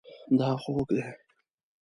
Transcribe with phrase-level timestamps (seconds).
[0.39, 1.03] دا خوږ دی